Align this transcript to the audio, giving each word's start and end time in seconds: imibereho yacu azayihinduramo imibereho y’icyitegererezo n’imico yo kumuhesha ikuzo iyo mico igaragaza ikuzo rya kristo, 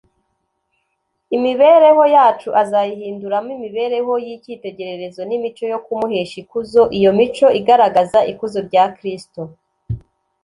imibereho 1.35 2.03
yacu 2.15 2.49
azayihinduramo 2.61 3.49
imibereho 3.57 4.11
y’icyitegererezo 4.25 5.21
n’imico 5.25 5.63
yo 5.73 5.79
kumuhesha 5.85 6.35
ikuzo 6.43 6.81
iyo 6.97 7.11
mico 7.19 7.47
igaragaza 7.59 8.19
ikuzo 8.31 8.59
rya 8.67 8.83
kristo, 8.97 9.41